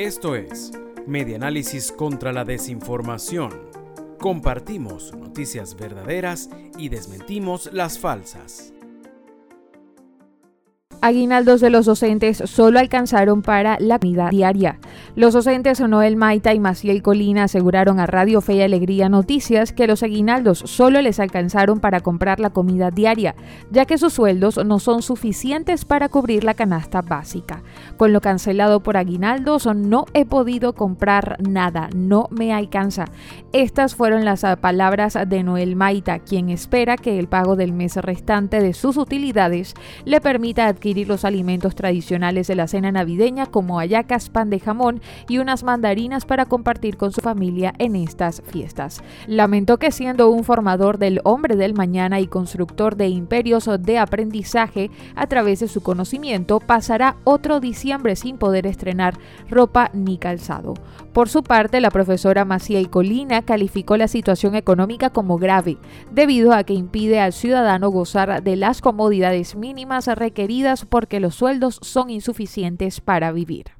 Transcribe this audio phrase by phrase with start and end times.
[0.00, 0.72] Esto es
[1.06, 3.50] Medianálisis contra la Desinformación.
[4.18, 8.72] Compartimos noticias verdaderas y desmentimos las falsas.
[11.02, 14.78] Aguinaldos de los docentes solo alcanzaron para la comida diaria.
[15.16, 19.86] Los docentes Noel Maita y Maciel Colina aseguraron a Radio Fe y Alegría Noticias que
[19.86, 23.34] los aguinaldos solo les alcanzaron para comprar la comida diaria,
[23.70, 27.62] ya que sus sueldos no son suficientes para cubrir la canasta básica.
[27.96, 33.06] Con lo cancelado por aguinaldos no he podido comprar nada, no me alcanza.
[33.52, 38.60] Estas fueron las palabras de Noel Maita, quien espera que el pago del mes restante
[38.60, 44.30] de sus utilidades le permita adquirir los alimentos tradicionales de la cena navideña como hallacas,
[44.30, 44.89] pan de jamón
[45.28, 49.02] y unas mandarinas para compartir con su familia en estas fiestas.
[49.26, 54.90] Lamentó que siendo un formador del hombre del mañana y constructor de imperios de aprendizaje
[55.14, 59.14] a través de su conocimiento, pasará otro diciembre sin poder estrenar
[59.48, 60.74] ropa ni calzado.
[61.12, 65.78] Por su parte, la profesora Maciel Colina calificó la situación económica como grave,
[66.10, 71.78] debido a que impide al ciudadano gozar de las comodidades mínimas requeridas porque los sueldos
[71.82, 73.79] son insuficientes para vivir.